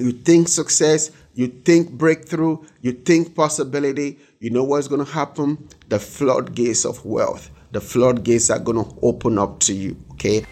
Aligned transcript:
you 0.00 0.12
think 0.12 0.48
success, 0.48 1.10
you 1.34 1.46
think 1.48 1.92
breakthrough, 1.92 2.58
you 2.80 2.92
think 2.92 3.34
possibility, 3.34 4.18
you 4.40 4.50
know 4.50 4.64
what's 4.64 4.88
going 4.88 5.04
to 5.04 5.12
happen? 5.12 5.68
The 5.88 5.98
floodgates 5.98 6.84
of 6.84 7.04
wealth, 7.04 7.50
the 7.72 7.80
floodgates 7.80 8.50
are 8.50 8.58
going 8.58 8.82
to 8.82 8.96
open 9.02 9.38
up 9.38 9.60
to 9.60 9.74
you, 9.74 9.96
okay? 10.12 10.44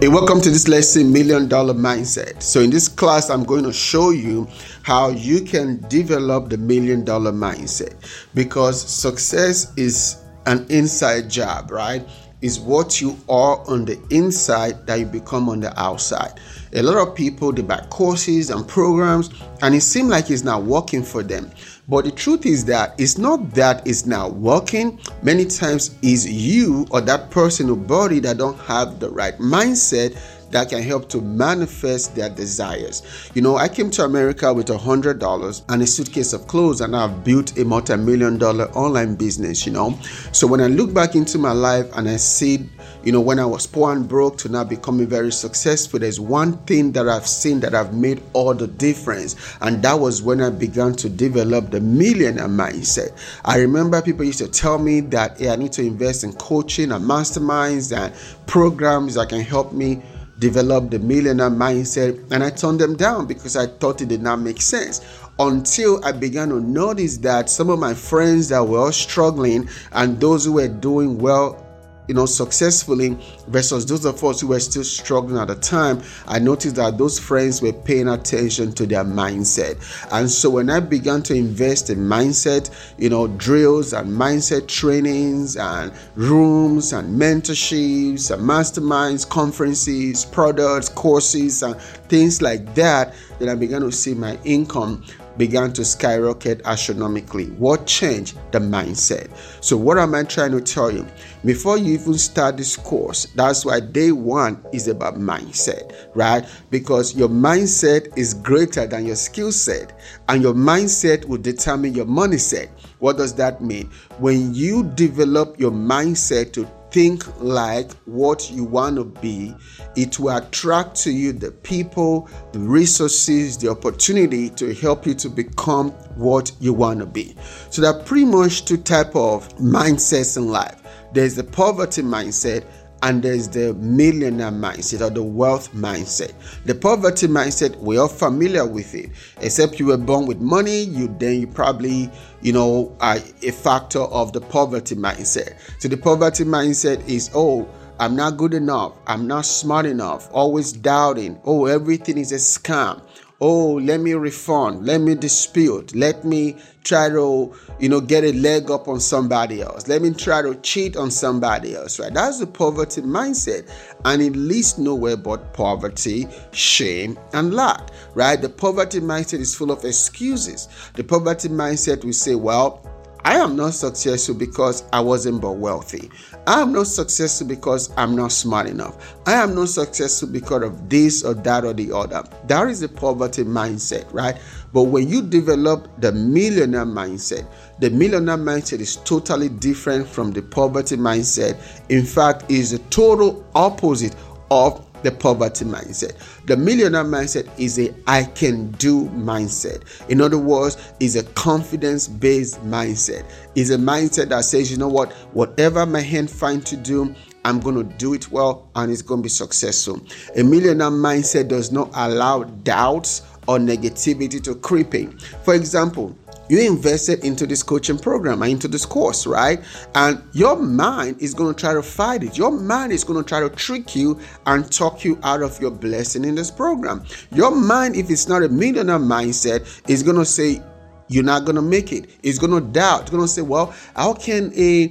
Hey, 0.00 0.08
welcome 0.08 0.40
to 0.42 0.50
this 0.50 0.68
lesson, 0.68 1.12
Million 1.12 1.48
Dollar 1.48 1.72
Mindset. 1.72 2.42
So, 2.42 2.60
in 2.60 2.68
this 2.68 2.88
class, 2.88 3.30
I'm 3.30 3.42
going 3.42 3.64
to 3.64 3.72
show 3.72 4.10
you 4.10 4.46
how 4.84 5.08
you 5.08 5.40
can 5.40 5.80
develop 5.88 6.50
the 6.50 6.58
million 6.58 7.04
dollar 7.04 7.32
mindset 7.32 7.94
because 8.34 8.80
success 8.80 9.72
is 9.78 10.22
an 10.44 10.66
inside 10.68 11.28
job, 11.30 11.70
right? 11.70 12.06
Is 12.42 12.60
what 12.60 13.00
you 13.00 13.16
are 13.26 13.66
on 13.66 13.86
the 13.86 13.98
inside 14.10 14.86
that 14.86 14.96
you 14.96 15.06
become 15.06 15.48
on 15.48 15.60
the 15.60 15.80
outside. 15.80 16.38
A 16.74 16.82
lot 16.82 17.08
of 17.08 17.14
people 17.14 17.50
they 17.50 17.62
buy 17.62 17.78
courses 17.88 18.50
and 18.50 18.68
programs, 18.68 19.30
and 19.62 19.74
it 19.74 19.80
seems 19.80 20.10
like 20.10 20.30
it's 20.30 20.44
not 20.44 20.64
working 20.64 21.02
for 21.02 21.22
them. 21.22 21.50
But 21.88 22.04
the 22.04 22.10
truth 22.10 22.44
is 22.44 22.66
that 22.66 22.94
it's 22.98 23.16
not 23.16 23.52
that 23.54 23.86
it's 23.86 24.04
not 24.04 24.34
working. 24.34 25.00
Many 25.22 25.46
times 25.46 25.96
is 26.02 26.30
you 26.30 26.86
or 26.90 27.00
that 27.02 27.30
person 27.30 27.70
or 27.70 27.76
body 27.76 28.18
that 28.20 28.36
don't 28.36 28.58
have 28.60 29.00
the 29.00 29.08
right 29.08 29.38
mindset 29.38 30.14
that 30.54 30.68
can 30.68 30.80
help 30.84 31.08
to 31.08 31.20
manifest 31.20 32.14
their 32.14 32.30
desires. 32.30 33.02
You 33.34 33.42
know, 33.42 33.56
I 33.56 33.66
came 33.68 33.90
to 33.90 34.04
America 34.04 34.54
with 34.54 34.70
a 34.70 34.78
hundred 34.78 35.18
dollars 35.18 35.64
and 35.68 35.82
a 35.82 35.86
suitcase 35.86 36.32
of 36.32 36.46
clothes, 36.46 36.80
and 36.80 36.94
I've 36.94 37.24
built 37.24 37.58
a 37.58 37.64
multi-million 37.64 38.38
dollar 38.38 38.66
online 38.66 39.16
business. 39.16 39.66
You 39.66 39.72
know, 39.72 39.98
so 40.30 40.46
when 40.46 40.60
I 40.60 40.68
look 40.68 40.94
back 40.94 41.16
into 41.16 41.38
my 41.38 41.50
life 41.50 41.90
and 41.96 42.08
I 42.08 42.16
see, 42.16 42.68
you 43.02 43.10
know, 43.10 43.20
when 43.20 43.40
I 43.40 43.44
was 43.44 43.66
poor 43.66 43.92
and 43.92 44.08
broke 44.08 44.38
to 44.38 44.48
now 44.48 44.62
becoming 44.62 45.08
very 45.08 45.32
successful, 45.32 45.98
there's 45.98 46.20
one 46.20 46.56
thing 46.58 46.92
that 46.92 47.08
I've 47.08 47.26
seen 47.26 47.58
that 47.60 47.74
I've 47.74 47.92
made 47.92 48.22
all 48.32 48.54
the 48.54 48.68
difference, 48.68 49.34
and 49.60 49.82
that 49.82 49.98
was 49.98 50.22
when 50.22 50.40
I 50.40 50.50
began 50.50 50.94
to 50.94 51.08
develop 51.08 51.72
the 51.72 51.80
millionaire 51.80 52.46
mindset. 52.46 53.10
I 53.44 53.58
remember 53.58 54.00
people 54.02 54.24
used 54.24 54.38
to 54.38 54.46
tell 54.46 54.78
me 54.78 55.00
that 55.00 55.40
hey, 55.40 55.50
I 55.50 55.56
need 55.56 55.72
to 55.72 55.82
invest 55.82 56.22
in 56.22 56.32
coaching 56.34 56.92
and 56.92 57.04
masterminds 57.04 57.96
and 57.96 58.14
programs 58.46 59.14
that 59.14 59.30
can 59.30 59.40
help 59.40 59.72
me 59.72 60.00
develop 60.38 60.90
the 60.90 60.98
millionaire 60.98 61.50
mindset 61.50 62.30
and 62.30 62.42
I 62.42 62.50
turned 62.50 62.80
them 62.80 62.96
down 62.96 63.26
because 63.26 63.56
I 63.56 63.66
thought 63.66 64.02
it 64.02 64.08
did 64.08 64.22
not 64.22 64.40
make 64.40 64.60
sense 64.60 65.00
until 65.38 66.04
I 66.04 66.12
began 66.12 66.48
to 66.50 66.60
notice 66.60 67.18
that 67.18 67.50
some 67.50 67.70
of 67.70 67.78
my 67.78 67.94
friends 67.94 68.48
that 68.48 68.66
were 68.66 68.92
struggling 68.92 69.68
and 69.92 70.20
those 70.20 70.44
who 70.44 70.54
were 70.54 70.68
doing 70.68 71.18
well 71.18 71.63
you 72.06 72.14
know, 72.14 72.26
successfully 72.26 73.16
versus 73.46 73.86
those 73.86 74.04
of 74.04 74.22
us 74.22 74.40
who 74.40 74.48
were 74.48 74.60
still 74.60 74.84
struggling 74.84 75.38
at 75.38 75.48
the 75.48 75.54
time, 75.56 76.02
I 76.26 76.38
noticed 76.38 76.76
that 76.76 76.98
those 76.98 77.18
friends 77.18 77.62
were 77.62 77.72
paying 77.72 78.08
attention 78.08 78.72
to 78.74 78.86
their 78.86 79.04
mindset. 79.04 79.76
And 80.12 80.30
so 80.30 80.50
when 80.50 80.70
I 80.70 80.80
began 80.80 81.22
to 81.24 81.34
invest 81.34 81.90
in 81.90 81.98
mindset, 81.98 82.70
you 82.98 83.08
know, 83.08 83.28
drills 83.28 83.92
and 83.92 84.10
mindset 84.10 84.68
trainings 84.68 85.56
and 85.56 85.92
rooms 86.14 86.92
and 86.92 87.20
mentorships 87.20 88.30
and 88.30 88.42
masterminds, 88.42 89.28
conferences, 89.28 90.24
products, 90.24 90.88
courses, 90.88 91.62
and 91.62 91.80
things 92.08 92.42
like 92.42 92.74
that, 92.74 93.14
then 93.38 93.48
I 93.48 93.54
began 93.54 93.80
to 93.80 93.92
see 93.92 94.14
my 94.14 94.38
income 94.44 95.04
began 95.36 95.72
to 95.72 95.84
skyrocket 95.84 96.60
astronomically. 96.64 97.46
What 97.50 97.86
changed? 97.86 98.38
The 98.52 98.58
mindset. 98.58 99.30
So, 99.60 99.76
what 99.76 99.98
am 99.98 100.14
I 100.14 100.22
trying 100.22 100.52
to 100.52 100.60
tell 100.60 100.90
you? 100.90 101.06
Before 101.44 101.76
you 101.78 101.94
even 101.94 102.14
start 102.18 102.56
this 102.56 102.76
course, 102.76 103.26
that's 103.34 103.64
why 103.64 103.80
day 103.80 104.12
one 104.12 104.64
is 104.72 104.88
about 104.88 105.16
mindset, 105.16 105.94
right? 106.14 106.44
Because 106.70 107.14
your 107.14 107.28
mindset 107.28 108.16
is 108.16 108.34
greater 108.34 108.86
than 108.86 109.06
your 109.06 109.16
skill 109.16 109.52
set, 109.52 109.98
and 110.28 110.42
your 110.42 110.54
mindset 110.54 111.24
will 111.26 111.38
determine 111.38 111.94
your 111.94 112.06
money 112.06 112.38
set. 112.38 112.68
What 112.98 113.16
does 113.16 113.34
that 113.34 113.62
mean? 113.62 113.90
When 114.18 114.54
you 114.54 114.84
develop 114.94 115.58
your 115.58 115.72
mindset 115.72 116.52
to 116.54 116.66
think 116.94 117.26
like 117.40 117.90
what 118.04 118.52
you 118.52 118.62
want 118.62 118.94
to 118.94 119.04
be, 119.04 119.52
it 119.96 120.16
will 120.20 120.36
attract 120.36 120.94
to 120.94 121.10
you 121.10 121.32
the 121.32 121.50
people, 121.50 122.28
the 122.52 122.58
resources, 122.60 123.58
the 123.58 123.68
opportunity 123.68 124.48
to 124.50 124.72
help 124.74 125.04
you 125.04 125.12
to 125.12 125.28
become 125.28 125.90
what 126.14 126.52
you 126.60 126.72
want 126.72 127.00
to 127.00 127.06
be. 127.06 127.34
So 127.70 127.82
there 127.82 127.92
are 127.92 128.00
pretty 128.04 128.26
much 128.26 128.64
two 128.64 128.76
type 128.76 129.16
of 129.16 129.52
mindsets 129.56 130.36
in 130.36 130.46
life. 130.46 130.82
There's 131.12 131.34
the 131.34 131.42
poverty 131.42 132.02
mindset 132.02 132.64
and 133.04 133.22
there's 133.22 133.48
the 133.48 133.74
millionaire 133.74 134.50
mindset 134.50 135.06
or 135.06 135.10
the 135.10 135.22
wealth 135.22 135.70
mindset. 135.74 136.32
The 136.64 136.74
poverty 136.74 137.26
mindset, 137.26 137.76
we're 137.76 138.00
all 138.00 138.08
familiar 138.08 138.66
with 138.66 138.94
it. 138.94 139.10
Except 139.42 139.78
you 139.78 139.86
were 139.86 139.98
born 139.98 140.24
with 140.24 140.40
money, 140.40 140.84
you 140.84 141.14
then 141.18 141.38
you 141.38 141.46
probably, 141.46 142.10
you 142.40 142.54
know, 142.54 142.96
are 143.00 143.18
a 143.42 143.50
factor 143.50 144.00
of 144.00 144.32
the 144.32 144.40
poverty 144.40 144.94
mindset. 144.94 145.58
So 145.80 145.88
the 145.88 145.98
poverty 145.98 146.44
mindset 146.44 147.06
is, 147.06 147.30
oh, 147.34 147.68
I'm 148.00 148.16
not 148.16 148.38
good 148.38 148.54
enough. 148.54 148.94
I'm 149.06 149.26
not 149.26 149.44
smart 149.44 149.84
enough. 149.84 150.30
Always 150.32 150.72
doubting. 150.72 151.38
Oh, 151.44 151.66
everything 151.66 152.16
is 152.16 152.32
a 152.32 152.36
scam 152.36 153.02
oh 153.40 153.74
let 153.74 154.00
me 154.00 154.14
refund 154.14 154.84
let 154.86 155.00
me 155.00 155.14
dispute 155.14 155.94
let 155.94 156.24
me 156.24 156.56
try 156.84 157.08
to 157.08 157.54
you 157.80 157.88
know 157.88 158.00
get 158.00 158.24
a 158.24 158.32
leg 158.32 158.70
up 158.70 158.88
on 158.88 159.00
somebody 159.00 159.60
else 159.60 159.88
let 159.88 160.02
me 160.02 160.12
try 160.12 160.42
to 160.42 160.54
cheat 160.56 160.96
on 160.96 161.10
somebody 161.10 161.74
else 161.74 161.98
right? 161.98 162.12
That's 162.12 162.38
the 162.38 162.46
poverty 162.46 163.02
mindset 163.02 163.70
and 164.04 164.22
it 164.22 164.36
leads 164.36 164.78
nowhere 164.78 165.16
but 165.16 165.52
poverty 165.52 166.28
shame 166.52 167.18
and 167.32 167.54
lack 167.54 167.90
right? 168.14 168.40
The 168.40 168.48
poverty 168.48 169.00
mindset 169.00 169.40
is 169.40 169.54
full 169.54 169.70
of 169.70 169.84
excuses. 169.84 170.68
The 170.94 171.04
poverty 171.04 171.48
mindset 171.48 172.04
will 172.04 172.12
say 172.12 172.34
well 172.34 172.82
I 173.26 173.36
am 173.36 173.56
not 173.56 173.72
successful 173.72 174.34
because 174.34 174.84
I 174.92 175.00
wasn't 175.00 175.40
born 175.40 175.58
wealthy. 175.58 176.10
I 176.46 176.60
am 176.60 176.72
not 176.74 176.88
successful 176.88 177.46
because 177.46 177.90
I'm 177.96 178.14
not 178.14 178.32
smart 178.32 178.66
enough. 178.66 179.14
I 179.26 179.32
am 179.32 179.54
not 179.54 179.70
successful 179.70 180.28
because 180.28 180.62
of 180.62 180.90
this 180.90 181.24
or 181.24 181.32
that 181.32 181.64
or 181.64 181.72
the 181.72 181.90
other. 181.90 182.22
That 182.48 182.68
is 182.68 182.82
a 182.82 182.88
poverty 182.88 183.44
mindset, 183.44 184.12
right? 184.12 184.36
But 184.74 184.84
when 184.84 185.08
you 185.08 185.22
develop 185.22 185.88
the 186.02 186.12
millionaire 186.12 186.84
mindset, 186.84 187.46
the 187.78 187.88
millionaire 187.88 188.36
mindset 188.36 188.80
is 188.80 188.96
totally 188.96 189.48
different 189.48 190.06
from 190.06 190.32
the 190.32 190.42
poverty 190.42 190.96
mindset. 190.96 191.56
In 191.88 192.04
fact, 192.04 192.50
is 192.50 192.72
the 192.72 192.78
total 192.90 193.42
opposite 193.54 194.14
of 194.50 194.84
the 195.04 195.12
poverty 195.12 195.64
mindset. 195.64 196.16
The 196.46 196.56
millionaire 196.56 197.04
mindset 197.04 197.48
is 197.58 197.78
a 197.78 197.94
I 198.06 198.24
can 198.24 198.72
do 198.72 199.04
mindset. 199.10 199.82
In 200.08 200.20
other 200.20 200.38
words, 200.38 200.94
is 200.98 201.14
a 201.14 201.22
confidence 201.34 202.08
based 202.08 202.60
mindset. 202.64 203.24
Is 203.54 203.70
a 203.70 203.76
mindset 203.76 204.30
that 204.30 204.44
says, 204.44 204.70
you 204.70 204.78
know 204.78 204.88
what, 204.88 205.12
whatever 205.32 205.86
my 205.86 206.00
hand 206.00 206.30
find 206.30 206.64
to 206.66 206.76
do, 206.76 207.14
I'm 207.44 207.60
going 207.60 207.76
to 207.76 207.84
do 207.84 208.14
it 208.14 208.30
well 208.32 208.70
and 208.74 208.90
it's 208.90 209.02
going 209.02 209.20
to 209.20 209.22
be 209.22 209.28
successful. 209.28 210.00
A 210.36 210.42
millionaire 210.42 210.88
mindset 210.88 211.48
does 211.48 211.70
not 211.70 211.90
allow 211.94 212.44
doubts 212.44 213.22
or 213.46 213.58
negativity 213.58 214.42
to 214.42 214.54
creep 214.54 214.94
in. 214.94 215.18
For 215.44 215.54
example, 215.54 216.16
you 216.48 216.60
invested 216.60 217.24
into 217.24 217.46
this 217.46 217.62
coaching 217.62 217.98
program 217.98 218.42
and 218.42 218.52
into 218.52 218.68
this 218.68 218.84
course, 218.84 219.26
right? 219.26 219.60
And 219.94 220.22
your 220.32 220.56
mind 220.56 221.20
is 221.20 221.34
going 221.34 221.54
to 221.54 221.60
try 221.60 221.74
to 221.74 221.82
fight 221.82 222.22
it. 222.22 222.36
Your 222.36 222.50
mind 222.50 222.92
is 222.92 223.04
going 223.04 223.22
to 223.22 223.28
try 223.28 223.40
to 223.40 223.48
trick 223.48 223.96
you 223.96 224.20
and 224.46 224.70
talk 224.70 225.04
you 225.04 225.18
out 225.22 225.42
of 225.42 225.60
your 225.60 225.70
blessing 225.70 226.24
in 226.24 226.34
this 226.34 226.50
program. 226.50 227.04
Your 227.32 227.54
mind, 227.54 227.96
if 227.96 228.10
it's 228.10 228.28
not 228.28 228.42
a 228.42 228.48
millionaire 228.48 228.98
mindset, 228.98 229.82
is 229.88 230.02
going 230.02 230.16
to 230.16 230.24
say, 230.24 230.62
you're 231.08 231.24
not 231.24 231.44
going 231.44 231.56
to 231.56 231.62
make 231.62 231.92
it. 231.92 232.10
It's 232.22 232.38
going 232.38 232.52
to 232.52 232.60
doubt. 232.72 233.02
It's 233.02 233.10
going 233.10 233.22
to 233.22 233.28
say, 233.28 233.42
well, 233.42 233.74
how 233.94 234.14
can 234.14 234.52
a 234.56 234.90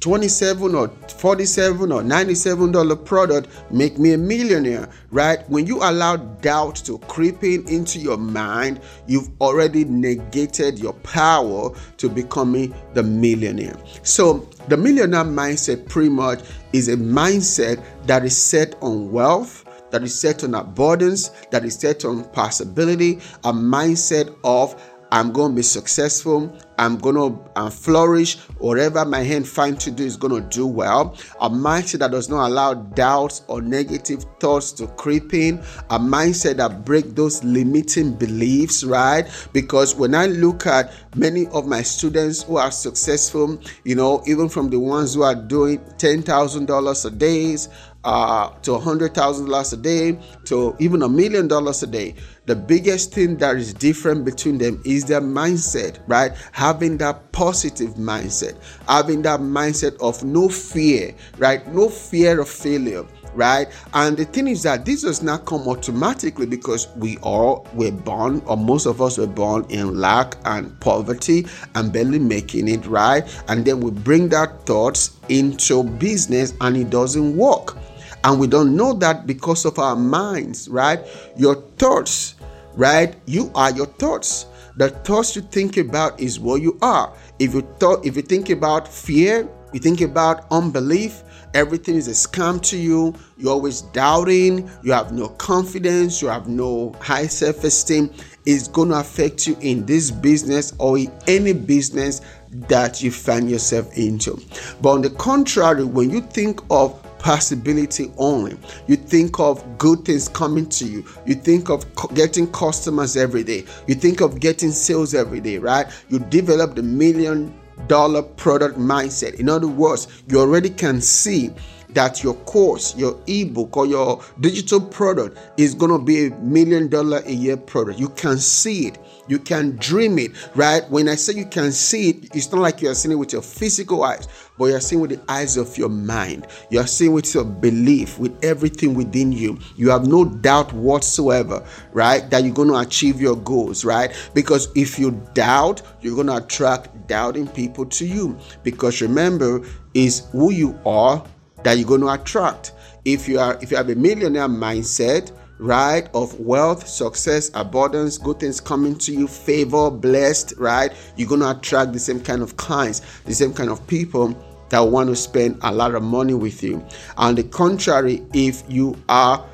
27 0.00 0.74
or 0.74 0.88
47 0.88 1.90
or 1.90 2.02
97 2.02 2.72
dollar 2.72 2.94
product 2.94 3.48
make 3.72 3.98
me 3.98 4.12
a 4.12 4.18
millionaire 4.18 4.88
right? 5.10 5.48
When 5.50 5.66
you 5.66 5.78
allow 5.78 6.16
doubt 6.16 6.76
to 6.86 6.98
creep 7.00 7.42
in 7.42 7.66
into 7.68 7.98
your 7.98 8.16
mind 8.16 8.80
you've 9.06 9.28
already 9.40 9.84
negated 9.84 10.78
your 10.78 10.92
power 10.94 11.70
to 11.96 12.08
becoming 12.08 12.74
the 12.94 13.02
millionaire. 13.02 13.76
So 14.02 14.48
the 14.68 14.76
millionaire 14.76 15.24
mindset 15.24 15.88
pretty 15.88 16.10
much 16.10 16.42
is 16.72 16.88
a 16.88 16.96
mindset 16.96 17.82
that 18.06 18.24
is 18.24 18.36
set 18.36 18.76
on 18.80 19.10
wealth 19.10 19.64
that 19.90 20.02
is 20.02 20.18
set 20.18 20.44
on 20.44 20.54
abundance 20.54 21.28
that 21.50 21.64
is 21.64 21.74
set 21.74 22.04
on 22.04 22.24
possibility 22.30 23.14
a 23.44 23.52
mindset 23.52 24.34
of 24.44 24.80
I'm 25.10 25.32
going 25.32 25.52
to 25.52 25.56
be 25.56 25.62
successful. 25.62 26.54
I'm 26.78 26.96
going 26.98 27.16
to 27.16 27.70
flourish. 27.70 28.36
Whatever 28.58 29.04
my 29.04 29.20
hand 29.20 29.48
finds 29.48 29.84
to 29.84 29.90
do 29.90 30.04
is 30.04 30.16
going 30.16 30.42
to 30.42 30.48
do 30.48 30.66
well. 30.66 31.16
A 31.40 31.48
mindset 31.50 32.00
that 32.00 32.10
does 32.10 32.28
not 32.28 32.48
allow 32.48 32.74
doubts 32.74 33.42
or 33.48 33.60
negative 33.62 34.24
thoughts 34.38 34.70
to 34.72 34.86
creep 34.86 35.34
in. 35.34 35.58
A 35.90 35.98
mindset 35.98 36.56
that 36.58 36.84
break 36.84 37.14
those 37.14 37.42
limiting 37.42 38.14
beliefs, 38.14 38.84
right? 38.84 39.26
Because 39.52 39.94
when 39.94 40.14
I 40.14 40.26
look 40.26 40.66
at 40.66 40.92
many 41.16 41.46
of 41.48 41.66
my 41.66 41.82
students 41.82 42.42
who 42.42 42.58
are 42.58 42.70
successful, 42.70 43.60
you 43.84 43.94
know, 43.94 44.22
even 44.26 44.48
from 44.48 44.70
the 44.70 44.78
ones 44.78 45.14
who 45.14 45.22
are 45.22 45.34
doing 45.34 45.78
$10,000 45.78 47.04
a 47.04 47.10
day, 47.10 47.56
uh, 48.04 48.50
to 48.62 48.74
a 48.74 48.78
$100,000 48.80 49.72
a 49.72 49.76
day 49.76 50.18
to 50.44 50.76
even 50.78 51.02
a 51.02 51.08
million 51.08 51.48
dollars 51.48 51.82
a 51.82 51.86
day. 51.86 52.14
The 52.46 52.56
biggest 52.56 53.12
thing 53.12 53.36
that 53.38 53.56
is 53.56 53.74
different 53.74 54.24
between 54.24 54.58
them 54.58 54.80
is 54.84 55.04
their 55.04 55.20
mindset, 55.20 55.98
right? 56.06 56.32
Having 56.52 56.98
that 56.98 57.32
positive 57.32 57.94
mindset, 57.94 58.56
having 58.88 59.22
that 59.22 59.40
mindset 59.40 59.96
of 60.00 60.24
no 60.24 60.48
fear, 60.48 61.14
right? 61.36 61.66
No 61.74 61.88
fear 61.88 62.40
of 62.40 62.48
failure 62.48 63.04
right? 63.34 63.68
And 63.94 64.16
the 64.16 64.24
thing 64.24 64.48
is 64.48 64.62
that 64.64 64.84
this 64.84 65.02
does 65.02 65.22
not 65.22 65.46
come 65.46 65.66
automatically 65.68 66.46
because 66.46 66.88
we 66.96 67.18
all 67.18 67.66
were 67.74 67.90
born, 67.90 68.42
or 68.46 68.56
most 68.56 68.86
of 68.86 69.00
us 69.02 69.18
were 69.18 69.26
born 69.26 69.66
in 69.68 69.98
lack 69.98 70.36
and 70.44 70.78
poverty 70.80 71.46
and 71.74 71.92
barely 71.92 72.18
making 72.18 72.68
it, 72.68 72.86
right? 72.86 73.24
And 73.48 73.64
then 73.64 73.80
we 73.80 73.90
bring 73.90 74.28
that 74.30 74.66
thoughts 74.66 75.16
into 75.28 75.84
business 75.84 76.54
and 76.60 76.76
it 76.76 76.90
doesn't 76.90 77.36
work. 77.36 77.76
And 78.24 78.40
we 78.40 78.46
don't 78.46 78.76
know 78.76 78.94
that 78.94 79.26
because 79.26 79.64
of 79.64 79.78
our 79.78 79.96
minds, 79.96 80.68
right? 80.68 81.00
Your 81.36 81.56
thoughts, 81.78 82.34
right? 82.74 83.14
You 83.26 83.50
are 83.54 83.70
your 83.70 83.86
thoughts. 83.86 84.46
The 84.76 84.90
thoughts 84.90 85.34
you 85.34 85.42
think 85.42 85.76
about 85.76 86.20
is 86.20 86.38
what 86.38 86.62
you 86.62 86.78
are. 86.82 87.12
If 87.38 87.54
you 87.54 87.62
thought 87.80 88.04
if 88.06 88.16
you 88.16 88.22
think 88.22 88.50
about 88.50 88.86
fear, 88.86 89.48
you 89.72 89.80
think 89.80 90.00
about 90.00 90.46
unbelief, 90.50 91.22
everything 91.54 91.96
is 91.96 92.08
a 92.08 92.12
scam 92.12 92.62
to 92.62 92.76
you, 92.76 93.14
you're 93.36 93.52
always 93.52 93.82
doubting, 93.82 94.70
you 94.82 94.92
have 94.92 95.12
no 95.12 95.28
confidence, 95.28 96.22
you 96.22 96.28
have 96.28 96.48
no 96.48 96.94
high 97.00 97.26
self-esteem, 97.26 98.10
it's 98.46 98.68
going 98.68 98.88
to 98.88 98.98
affect 98.98 99.46
you 99.46 99.56
in 99.60 99.84
this 99.86 100.10
business 100.10 100.72
or 100.78 100.98
in 100.98 101.12
any 101.26 101.52
business 101.52 102.20
that 102.50 103.02
you 103.02 103.10
find 103.10 103.50
yourself 103.50 103.96
into. 103.96 104.40
But 104.80 104.90
on 104.90 105.02
the 105.02 105.10
contrary, 105.10 105.84
when 105.84 106.10
you 106.10 106.20
think 106.20 106.60
of 106.70 107.02
possibility 107.18 108.10
only. 108.16 108.56
You 108.86 108.96
think 108.96 109.38
of 109.38 109.78
good 109.78 110.04
things 110.04 110.28
coming 110.28 110.68
to 110.70 110.86
you. 110.86 111.04
You 111.26 111.34
think 111.34 111.68
of 111.68 111.84
getting 112.14 112.50
customers 112.52 113.16
every 113.16 113.44
day. 113.44 113.64
You 113.86 113.94
think 113.94 114.20
of 114.20 114.40
getting 114.40 114.70
sales 114.70 115.14
every 115.14 115.40
day, 115.40 115.58
right? 115.58 115.86
You 116.08 116.20
develop 116.20 116.74
the 116.74 116.82
million 116.82 117.57
dollar 117.86 118.22
product 118.22 118.78
mindset. 118.78 119.34
In 119.34 119.48
other 119.48 119.68
words, 119.68 120.08
you 120.28 120.40
already 120.40 120.70
can 120.70 121.00
see 121.00 121.50
that 121.90 122.22
your 122.22 122.34
course, 122.34 122.96
your 122.96 123.18
ebook, 123.26 123.76
or 123.76 123.86
your 123.86 124.22
digital 124.40 124.80
product 124.80 125.38
is 125.56 125.74
going 125.74 125.90
to 125.90 125.98
be 125.98 126.26
a 126.26 126.30
million 126.36 126.88
dollar 126.88 127.22
a 127.24 127.32
year 127.32 127.56
product. 127.56 127.98
You 127.98 128.08
can 128.10 128.38
see 128.38 128.88
it. 128.88 128.98
You 129.28 129.38
can 129.38 129.76
dream 129.76 130.18
it, 130.18 130.32
right? 130.56 130.88
When 130.90 131.08
I 131.08 131.14
say 131.14 131.34
you 131.34 131.44
can 131.44 131.70
see 131.70 132.10
it, 132.10 132.34
it's 132.34 132.50
not 132.50 132.62
like 132.62 132.80
you 132.80 132.88
are 132.88 132.94
seeing 132.94 133.12
it 133.12 133.16
with 133.16 133.32
your 133.32 133.42
physical 133.42 134.02
eyes, 134.02 134.26
but 134.56 134.66
you're 134.66 134.80
seeing 134.80 135.02
with 135.02 135.10
the 135.10 135.20
eyes 135.30 135.58
of 135.58 135.76
your 135.76 135.90
mind. 135.90 136.46
You 136.70 136.80
are 136.80 136.86
seeing 136.86 137.12
with 137.12 137.34
your 137.34 137.44
belief, 137.44 138.18
with 138.18 138.42
everything 138.42 138.94
within 138.94 139.32
you. 139.32 139.58
You 139.76 139.90
have 139.90 140.06
no 140.06 140.24
doubt 140.24 140.72
whatsoever, 140.72 141.66
right? 141.92 142.28
That 142.30 142.44
you're 142.44 142.54
going 142.54 142.68
to 142.68 142.78
achieve 142.78 143.20
your 143.20 143.36
goals, 143.36 143.84
right? 143.84 144.10
Because 144.32 144.68
if 144.74 144.98
you 144.98 145.10
doubt, 145.34 145.82
you're 146.00 146.14
going 146.14 146.28
to 146.28 146.36
attract 146.36 147.06
doubting 147.06 147.48
people 147.48 147.84
to 147.84 148.06
you. 148.06 148.38
Because 148.62 149.02
remember, 149.02 149.62
is 149.94 150.26
who 150.32 150.52
you 150.52 150.78
are 150.86 151.24
that 151.62 151.78
you're 151.78 151.88
going 151.88 152.00
to 152.02 152.08
attract. 152.08 152.72
If 153.04 153.28
you 153.28 153.38
are 153.38 153.58
if 153.62 153.70
you 153.70 153.76
have 153.76 153.88
a 153.88 153.94
millionaire 153.94 154.48
mindset, 154.48 155.32
right, 155.58 156.08
of 156.14 156.38
wealth, 156.40 156.86
success, 156.86 157.50
abundance, 157.54 158.18
good 158.18 158.40
things 158.40 158.60
coming 158.60 158.96
to 158.98 159.12
you, 159.12 159.26
favor, 159.26 159.90
blessed, 159.90 160.54
right, 160.58 160.92
you're 161.16 161.28
going 161.28 161.40
to 161.40 161.50
attract 161.50 161.92
the 161.92 161.98
same 161.98 162.20
kind 162.20 162.42
of 162.42 162.56
clients, 162.56 163.00
the 163.24 163.34
same 163.34 163.52
kind 163.52 163.70
of 163.70 163.84
people 163.86 164.36
that 164.70 164.80
want 164.80 165.08
to 165.08 165.16
spend 165.16 165.58
a 165.62 165.72
lot 165.72 165.94
of 165.94 166.02
money 166.02 166.34
with 166.34 166.62
you. 166.62 166.84
On 167.16 167.34
the 167.34 167.42
contrary, 167.42 168.22
if 168.34 168.62
you 168.68 168.96
are 169.08 169.44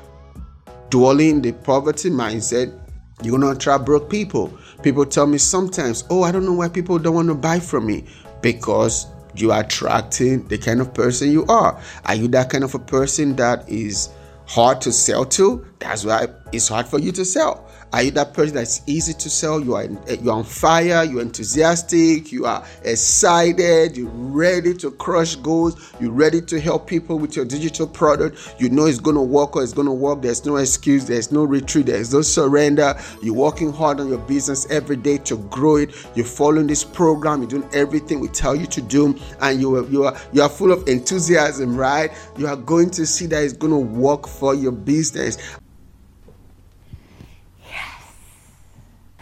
dwelling 0.89 1.41
the 1.41 1.53
poverty 1.53 2.09
mindset, 2.09 2.79
you're 3.23 3.37
going 3.37 3.41
to 3.41 3.57
attract 3.57 3.85
broke 3.85 4.09
people. 4.09 4.57
People 4.83 5.05
tell 5.05 5.25
me 5.25 5.37
sometimes, 5.37 6.03
oh, 6.09 6.23
I 6.23 6.31
don't 6.31 6.45
know 6.45 6.53
why 6.53 6.67
people 6.69 6.99
don't 6.99 7.15
want 7.15 7.29
to 7.29 7.35
buy 7.35 7.59
from 7.59 7.87
me 7.87 8.05
because 8.41 9.07
you 9.35 9.51
are 9.51 9.61
attracting 9.61 10.47
the 10.47 10.57
kind 10.57 10.81
of 10.81 10.93
person 10.93 11.31
you 11.31 11.45
are. 11.45 11.79
Are 12.05 12.15
you 12.15 12.27
that 12.29 12.49
kind 12.49 12.63
of 12.63 12.75
a 12.75 12.79
person 12.79 13.35
that 13.37 13.67
is 13.69 14.09
hard 14.47 14.81
to 14.81 14.91
sell 14.91 15.25
to? 15.25 15.65
That's 15.79 16.05
why 16.05 16.27
it's 16.51 16.67
hard 16.67 16.87
for 16.87 16.99
you 16.99 17.11
to 17.13 17.25
sell. 17.25 17.64
Are 17.93 18.03
you 18.03 18.11
that 18.11 18.33
person 18.33 18.55
that's 18.55 18.81
easy 18.87 19.13
to 19.13 19.29
sell? 19.29 19.61
You 19.61 19.75
are 19.75 19.85
you're 19.85 20.33
on 20.33 20.43
fire, 20.43 21.03
you're 21.03 21.21
enthusiastic, 21.21 22.31
you 22.31 22.45
are 22.45 22.65
excited, 22.83 23.95
you're 23.95 24.09
ready 24.09 24.73
to 24.75 24.91
crush 24.91 25.35
goals, 25.37 25.93
you're 26.01 26.11
ready 26.11 26.41
to 26.41 26.59
help 26.59 26.87
people 26.87 27.17
with 27.17 27.35
your 27.35 27.45
digital 27.45 27.87
product. 27.87 28.55
You 28.59 28.69
know 28.69 28.85
it's 28.85 28.99
gonna 28.99 29.23
work 29.23 29.55
or 29.55 29.63
it's 29.63 29.73
gonna 29.73 29.93
work. 29.93 30.21
There's 30.21 30.45
no 30.45 30.57
excuse, 30.57 31.05
there's 31.05 31.31
no 31.31 31.43
retreat, 31.43 31.85
there's 31.85 32.13
no 32.13 32.21
surrender. 32.21 32.99
You're 33.21 33.33
working 33.33 33.71
hard 33.71 33.99
on 33.99 34.09
your 34.09 34.17
business 34.19 34.69
every 34.69 34.97
day 34.97 35.17
to 35.19 35.37
grow 35.49 35.77
it. 35.77 35.95
You're 36.15 36.25
following 36.25 36.67
this 36.67 36.83
program, 36.83 37.41
you're 37.41 37.49
doing 37.49 37.69
everything 37.73 38.19
we 38.19 38.27
tell 38.27 38.55
you 38.55 38.65
to 38.67 38.81
do, 38.81 39.17
and 39.41 39.61
you 39.61 39.75
are 39.75 39.85
you 39.87 40.03
are 40.03 40.17
you 40.33 40.41
are 40.41 40.49
full 40.49 40.71
of 40.71 40.87
enthusiasm, 40.87 41.77
right? 41.77 42.11
You 42.37 42.47
are 42.47 42.57
going 42.57 42.89
to 42.91 43.05
see 43.05 43.25
that 43.27 43.43
it's 43.43 43.53
gonna 43.53 43.79
work 43.79 44.27
for 44.27 44.53
your 44.53 44.73
business. 44.73 45.37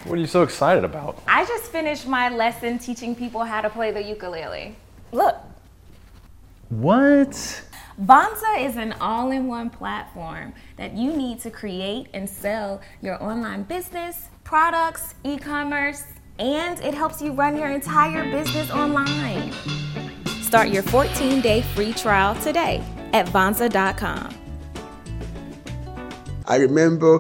What 0.06 0.18
are 0.18 0.22
you 0.22 0.28
so 0.28 0.44
excited 0.44 0.84
about? 0.84 1.24
I 1.28 1.46
just 1.46 1.72
finished 1.72 2.06
my 2.06 2.28
lesson 2.28 2.78
teaching 2.78 3.16
people 3.16 3.46
how 3.46 3.62
to 3.62 3.70
play 3.70 3.92
the 3.92 4.04
ukulele. 4.04 4.76
Look. 5.14 5.38
What? 6.68 7.64
Vonza 8.02 8.66
is 8.68 8.76
an 8.76 8.94
all 9.00 9.32
in 9.32 9.48
one 9.48 9.70
platform 9.70 10.54
that 10.76 10.94
you 10.94 11.16
need 11.16 11.40
to 11.42 11.50
create 11.50 12.08
and 12.14 12.30
sell 12.30 12.82
your 13.02 13.22
online 13.24 13.64
business, 13.64 14.28
products, 14.44 15.16
e 15.24 15.38
commerce, 15.38 16.04
and 16.38 16.80
it 16.80 16.94
helps 16.94 17.22
you 17.22 17.32
run 17.32 17.56
your 17.56 17.70
entire 17.70 18.30
business 18.30 18.70
online. 18.72 19.54
Start 20.42 20.68
your 20.68 20.84
14 20.84 21.40
day 21.40 21.62
free 21.62 21.94
trial 21.94 22.36
today 22.42 22.84
at 23.14 23.26
Vonza.com. 23.28 24.36
I 26.46 26.58
remember 26.58 27.20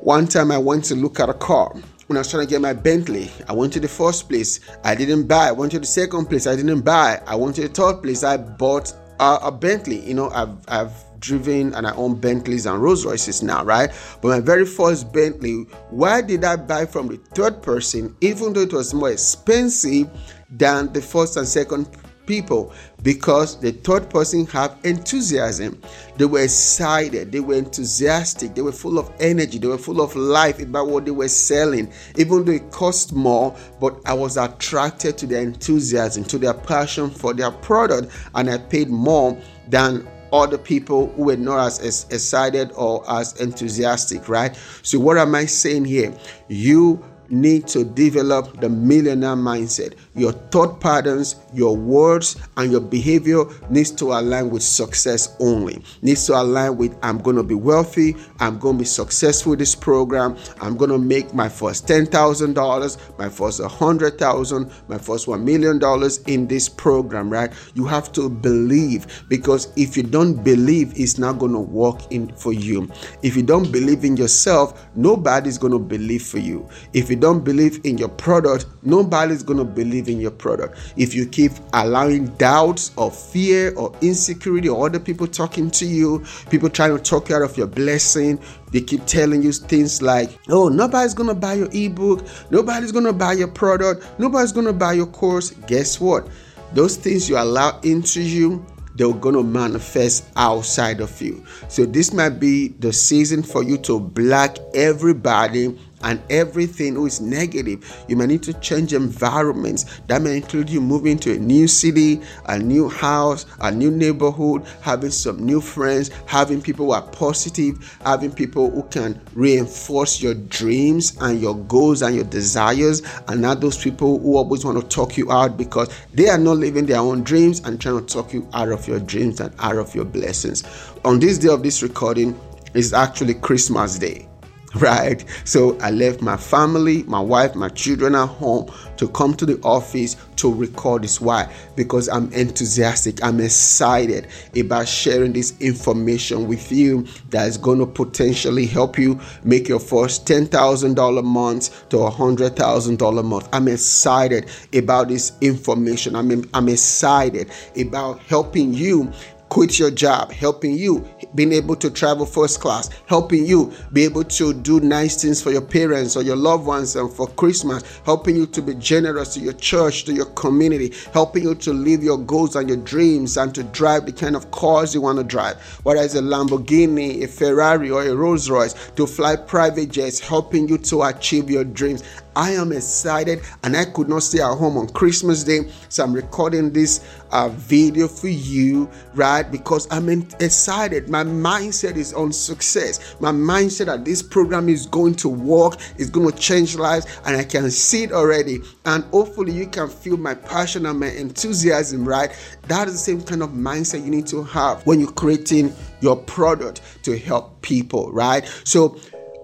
one 0.00 0.26
time 0.26 0.50
I 0.50 0.58
went 0.58 0.84
to 0.86 0.94
look 0.94 1.20
at 1.20 1.28
a 1.28 1.34
car 1.34 1.74
when 2.06 2.16
I 2.16 2.20
was 2.20 2.30
trying 2.30 2.46
to 2.46 2.50
get 2.50 2.60
my 2.60 2.72
Bentley, 2.72 3.30
I 3.48 3.52
went 3.52 3.72
to 3.74 3.80
the 3.80 3.88
first 3.88 4.28
place, 4.28 4.60
I 4.82 4.94
didn't 4.94 5.26
buy. 5.26 5.48
I 5.48 5.52
went 5.52 5.72
to 5.72 5.78
the 5.78 5.86
second 5.86 6.26
place, 6.26 6.46
I 6.46 6.56
didn't 6.56 6.82
buy. 6.82 7.20
I 7.26 7.34
went 7.34 7.56
to 7.56 7.62
the 7.62 7.68
third 7.68 8.02
place, 8.02 8.22
I 8.22 8.36
bought 8.36 8.92
a, 9.20 9.38
a 9.44 9.52
Bentley. 9.52 10.00
You 10.00 10.14
know, 10.14 10.30
I've 10.30 10.56
I've 10.68 10.92
driven 11.20 11.74
and 11.74 11.86
I 11.86 11.94
own 11.94 12.20
Bentleys 12.20 12.66
and 12.66 12.82
Rolls 12.82 13.06
Royces 13.06 13.42
now, 13.42 13.64
right? 13.64 13.90
But 14.20 14.28
my 14.28 14.40
very 14.40 14.66
first 14.66 15.12
Bentley, 15.12 15.66
why 15.90 16.20
did 16.20 16.44
I 16.44 16.56
buy 16.56 16.84
from 16.84 17.08
the 17.08 17.16
third 17.34 17.62
person, 17.62 18.14
even 18.20 18.52
though 18.52 18.60
it 18.60 18.72
was 18.72 18.92
more 18.92 19.10
expensive 19.10 20.08
than 20.50 20.92
the 20.92 21.00
first 21.00 21.36
and 21.36 21.48
second 21.48 21.88
people 22.26 22.72
because 23.02 23.60
the 23.60 23.72
third 23.72 24.08
person 24.10 24.46
have 24.46 24.78
enthusiasm. 24.84 25.80
They 26.16 26.24
were 26.24 26.42
excited 26.42 27.32
they 27.32 27.40
were 27.40 27.54
enthusiastic 27.54 28.54
they 28.54 28.62
were 28.62 28.72
full 28.72 28.98
of 28.98 29.12
energy 29.18 29.58
they 29.58 29.66
were 29.66 29.78
full 29.78 30.00
of 30.00 30.14
life 30.14 30.60
about 30.60 30.88
what 30.88 31.04
they 31.04 31.10
were 31.10 31.28
selling 31.28 31.92
even 32.16 32.44
though 32.44 32.52
it 32.52 32.70
cost 32.70 33.12
more 33.12 33.56
but 33.80 34.00
i 34.06 34.12
was 34.12 34.36
attracted 34.36 35.18
to 35.18 35.26
their 35.26 35.42
enthusiasm 35.42 36.24
to 36.24 36.38
their 36.38 36.54
passion 36.54 37.10
for 37.10 37.34
their 37.34 37.50
product 37.50 38.12
and 38.36 38.48
i 38.48 38.56
paid 38.56 38.88
more 38.88 39.36
than 39.68 40.06
other 40.32 40.58
people 40.58 41.12
who 41.14 41.24
were 41.24 41.36
not 41.36 41.66
as, 41.66 41.80
as 41.80 42.06
excited 42.10 42.72
or 42.72 43.08
as 43.08 43.40
enthusiastic 43.40 44.28
right? 44.28 44.56
So 44.82 44.98
what 44.98 45.16
am 45.16 45.34
i 45.34 45.46
saying 45.46 45.84
here? 45.84 46.12
You 46.48 47.04
need 47.28 47.66
to 47.68 47.84
develop 47.84 48.60
the 48.60 48.68
millionaire 48.68 49.36
mindset. 49.36 49.94
Your 50.14 50.32
thought 50.32 50.80
patterns, 50.80 51.36
your 51.52 51.76
words, 51.76 52.36
and 52.56 52.70
your 52.70 52.80
behavior 52.80 53.44
needs 53.70 53.90
to 53.92 54.12
align 54.12 54.50
with 54.50 54.62
success 54.62 55.36
only. 55.40 55.82
Needs 56.02 56.26
to 56.26 56.34
align 56.40 56.76
with 56.76 56.96
I'm 57.02 57.18
going 57.18 57.36
to 57.36 57.42
be 57.42 57.54
wealthy, 57.54 58.16
I'm 58.40 58.58
going 58.58 58.76
to 58.76 58.80
be 58.80 58.84
successful 58.84 59.50
with 59.50 59.58
this 59.58 59.74
program, 59.74 60.36
I'm 60.60 60.76
going 60.76 60.90
to 60.90 60.98
make 60.98 61.34
my 61.34 61.48
first 61.48 61.86
$10,000, 61.86 63.18
my 63.18 63.28
first 63.28 63.60
100,000, 63.60 64.70
my 64.88 64.98
first 64.98 65.28
1 65.28 65.44
million 65.44 65.78
dollars 65.78 66.18
in 66.26 66.46
this 66.46 66.68
program, 66.68 67.30
right? 67.30 67.52
You 67.74 67.84
have 67.86 68.12
to 68.12 68.28
believe 68.28 69.24
because 69.28 69.72
if 69.76 69.96
you 69.96 70.02
don't 70.02 70.42
believe 70.42 70.92
it's 70.98 71.18
not 71.18 71.38
going 71.38 71.52
to 71.52 71.60
work 71.60 72.00
in 72.10 72.28
for 72.34 72.52
you. 72.52 72.88
If 73.22 73.36
you 73.36 73.42
don't 73.42 73.70
believe 73.70 74.04
in 74.04 74.16
yourself, 74.16 74.86
nobody's 74.94 75.58
going 75.58 75.72
to 75.72 75.78
believe 75.78 76.22
for 76.22 76.38
you. 76.38 76.68
If 76.92 77.10
you 77.10 77.13
don't 77.16 77.44
believe 77.44 77.80
in 77.84 77.98
your 77.98 78.08
product, 78.08 78.66
nobody's 78.82 79.42
going 79.42 79.58
to 79.58 79.64
believe 79.64 80.08
in 80.08 80.20
your 80.20 80.30
product. 80.30 80.78
If 80.96 81.14
you 81.14 81.26
keep 81.26 81.52
allowing 81.72 82.26
doubts 82.36 82.92
or 82.96 83.10
fear 83.10 83.74
or 83.76 83.94
insecurity 84.00 84.68
or 84.68 84.86
other 84.86 85.00
people 85.00 85.26
talking 85.26 85.70
to 85.72 85.86
you, 85.86 86.24
people 86.50 86.68
trying 86.68 86.96
to 86.96 87.02
talk 87.02 87.28
you 87.28 87.36
out 87.36 87.42
of 87.42 87.56
your 87.56 87.66
blessing, 87.66 88.38
they 88.72 88.80
keep 88.80 89.04
telling 89.06 89.42
you 89.42 89.52
things 89.52 90.02
like, 90.02 90.30
oh, 90.48 90.68
nobody's 90.68 91.14
gonna 91.14 91.34
buy 91.34 91.54
your 91.54 91.68
ebook, 91.72 92.24
nobody's 92.50 92.92
gonna 92.92 93.12
buy 93.12 93.32
your 93.32 93.48
product, 93.48 94.06
nobody's 94.18 94.52
gonna 94.52 94.72
buy 94.72 94.92
your 94.92 95.06
course. 95.06 95.50
Guess 95.66 96.00
what? 96.00 96.28
Those 96.72 96.96
things 96.96 97.28
you 97.28 97.38
allow 97.38 97.78
into 97.80 98.20
you 98.20 98.64
they're 98.94 99.12
going 99.12 99.34
to 99.34 99.42
manifest 99.42 100.24
outside 100.36 101.00
of 101.00 101.20
you. 101.20 101.44
So, 101.68 101.84
this 101.84 102.12
might 102.12 102.40
be 102.40 102.68
the 102.68 102.92
season 102.92 103.42
for 103.42 103.62
you 103.62 103.76
to 103.78 103.98
block 103.98 104.58
everybody 104.74 105.76
and 106.04 106.22
everything 106.30 106.94
who 106.94 107.06
is 107.06 107.20
negative. 107.20 108.04
You 108.08 108.16
may 108.16 108.26
need 108.26 108.42
to 108.44 108.52
change 108.54 108.92
environments. 108.92 110.00
That 110.06 110.22
may 110.22 110.36
include 110.36 110.70
you 110.70 110.80
moving 110.80 111.18
to 111.20 111.34
a 111.34 111.38
new 111.38 111.66
city, 111.66 112.20
a 112.46 112.58
new 112.58 112.88
house, 112.88 113.46
a 113.60 113.70
new 113.72 113.90
neighborhood, 113.90 114.64
having 114.82 115.10
some 115.10 115.44
new 115.44 115.60
friends, 115.60 116.10
having 116.26 116.60
people 116.62 116.86
who 116.86 116.92
are 116.92 117.02
positive, 117.02 117.98
having 118.04 118.30
people 118.30 118.70
who 118.70 118.82
can 118.84 119.20
reinforce 119.34 120.22
your 120.22 120.34
dreams 120.34 121.16
and 121.20 121.40
your 121.40 121.56
goals 121.64 122.02
and 122.02 122.14
your 122.14 122.24
desires, 122.24 123.02
and 123.28 123.40
not 123.40 123.60
those 123.60 123.82
people 123.82 124.18
who 124.20 124.36
always 124.36 124.64
want 124.64 124.80
to 124.80 124.86
talk 124.94 125.16
you 125.16 125.32
out 125.32 125.56
because 125.56 125.88
they 126.12 126.28
are 126.28 126.38
not 126.38 126.58
living 126.58 126.86
their 126.86 127.00
own 127.00 127.22
dreams 127.22 127.60
and 127.60 127.80
trying 127.80 128.04
to 128.04 128.14
talk 128.14 128.32
you 128.32 128.46
out 128.52 128.70
of 128.70 128.86
your 128.86 129.00
dreams 129.00 129.40
and 129.40 129.54
out 129.58 129.76
of 129.76 129.94
your 129.94 130.04
blessings. 130.04 130.62
On 131.04 131.18
this 131.18 131.38
day 131.38 131.48
of 131.48 131.62
this 131.62 131.82
recording, 131.82 132.38
is 132.74 132.92
actually 132.92 133.34
Christmas 133.34 133.98
Day. 133.98 134.28
right? 134.80 135.24
So 135.44 135.78
I 135.80 135.90
left 135.90 136.20
my 136.20 136.36
family, 136.36 137.04
my 137.04 137.20
wife, 137.20 137.54
my 137.54 137.68
children 137.68 138.14
at 138.14 138.26
home 138.26 138.70
to 138.96 139.08
come 139.08 139.34
to 139.34 139.46
the 139.46 139.60
office 139.62 140.16
to 140.36 140.52
record 140.52 141.04
this. 141.04 141.20
Why? 141.20 141.52
Because 141.76 142.08
I'm 142.08 142.32
enthusiastic, 142.32 143.22
I'm 143.22 143.40
excited 143.40 144.28
about 144.58 144.88
sharing 144.88 145.32
this 145.32 145.58
information 145.60 146.48
with 146.48 146.72
you 146.72 147.06
that 147.30 147.46
is 147.48 147.56
going 147.56 147.78
to 147.78 147.86
potentially 147.86 148.66
help 148.66 148.98
you 148.98 149.20
make 149.44 149.68
your 149.68 149.80
first 149.80 150.26
$10,000 150.26 151.24
month 151.24 151.88
to 151.90 151.96
$100,000 151.96 153.24
month. 153.24 153.48
I'm 153.52 153.68
excited 153.68 154.50
about 154.72 155.08
this 155.08 155.32
information. 155.40 156.16
I'm, 156.16 156.44
I'm 156.52 156.68
excited 156.68 157.50
about 157.76 158.20
helping 158.20 158.74
you 158.74 159.12
quit 159.54 159.78
your 159.78 159.92
job, 159.92 160.32
helping 160.32 160.76
you 160.76 161.08
being 161.36 161.52
able 161.52 161.76
to 161.76 161.88
travel 161.88 162.26
first 162.26 162.60
class, 162.60 162.90
helping 163.06 163.46
you 163.46 163.72
be 163.92 164.02
able 164.02 164.24
to 164.24 164.52
do 164.52 164.80
nice 164.80 165.22
things 165.22 165.40
for 165.40 165.52
your 165.52 165.62
parents 165.62 166.16
or 166.16 166.22
your 166.22 166.34
loved 166.34 166.66
ones 166.66 166.96
and 166.96 167.08
for 167.08 167.28
Christmas, 167.28 167.84
helping 168.04 168.34
you 168.34 168.46
to 168.46 168.60
be 168.60 168.74
generous 168.74 169.32
to 169.34 169.38
your 169.38 169.52
church, 169.52 170.06
to 170.06 170.12
your 170.12 170.26
community, 170.32 170.92
helping 171.12 171.44
you 171.44 171.54
to 171.54 171.72
live 171.72 172.02
your 172.02 172.18
goals 172.18 172.56
and 172.56 172.68
your 172.68 172.78
dreams 172.78 173.36
and 173.36 173.54
to 173.54 173.62
drive 173.62 174.06
the 174.06 174.12
kind 174.12 174.34
of 174.34 174.50
cars 174.50 174.92
you 174.92 175.00
want 175.00 175.18
to 175.18 175.24
drive, 175.24 175.62
whether 175.84 176.02
it's 176.02 176.16
a 176.16 176.20
Lamborghini, 176.20 177.22
a 177.22 177.28
Ferrari, 177.28 177.92
or 177.92 178.02
a 178.02 178.12
Rolls 178.12 178.50
Royce, 178.50 178.74
to 178.96 179.06
fly 179.06 179.36
private 179.36 179.88
jets, 179.92 180.18
helping 180.18 180.68
you 180.68 180.78
to 180.78 181.04
achieve 181.04 181.48
your 181.48 181.62
dreams. 181.62 182.02
I 182.36 182.52
am 182.52 182.72
excited 182.72 183.42
and 183.62 183.76
I 183.76 183.84
could 183.84 184.08
not 184.08 184.22
stay 184.22 184.40
at 184.40 184.54
home 184.56 184.76
on 184.76 184.88
Christmas 184.88 185.44
Day. 185.44 185.70
So 185.88 186.04
I'm 186.04 186.12
recording 186.12 186.72
this 186.72 187.04
uh, 187.30 187.48
video 187.50 188.08
for 188.08 188.28
you, 188.28 188.88
right? 189.14 189.42
Because 189.42 189.86
I'm 189.90 190.08
excited. 190.08 191.08
My 191.08 191.24
mindset 191.24 191.96
is 191.96 192.12
on 192.12 192.32
success. 192.32 193.16
My 193.20 193.32
mindset 193.32 193.86
that 193.86 194.04
this 194.04 194.22
program 194.22 194.68
is 194.68 194.86
going 194.86 195.14
to 195.16 195.28
work, 195.28 195.76
is 195.98 196.10
going 196.10 196.30
to 196.30 196.38
change 196.38 196.76
lives, 196.76 197.06
and 197.24 197.36
I 197.36 197.44
can 197.44 197.70
see 197.70 198.04
it 198.04 198.12
already. 198.12 198.60
And 198.84 199.04
hopefully, 199.04 199.52
you 199.52 199.66
can 199.66 199.88
feel 199.88 200.16
my 200.16 200.34
passion 200.34 200.86
and 200.86 201.00
my 201.00 201.10
enthusiasm, 201.10 202.06
right? 202.06 202.30
That 202.68 202.88
is 202.88 202.94
the 202.94 203.00
same 203.00 203.22
kind 203.22 203.42
of 203.42 203.50
mindset 203.50 204.04
you 204.04 204.10
need 204.10 204.26
to 204.28 204.42
have 204.44 204.86
when 204.86 205.00
you're 205.00 205.12
creating 205.12 205.74
your 206.00 206.16
product 206.16 206.80
to 207.04 207.18
help 207.18 207.60
people, 207.62 208.12
right? 208.12 208.44
So 208.64 208.98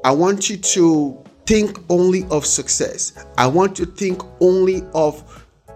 I 0.04 0.12
want 0.12 0.48
you 0.48 0.56
to 0.56 1.24
think 1.50 1.80
only 1.88 2.24
of 2.30 2.46
success. 2.46 3.26
I 3.36 3.48
want 3.48 3.80
you 3.80 3.84
to 3.84 3.90
think 3.90 4.22
only 4.40 4.84
of 4.94 5.20